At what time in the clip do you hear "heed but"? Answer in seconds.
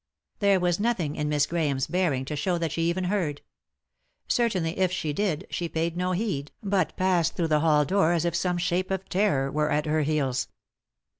6.13-6.97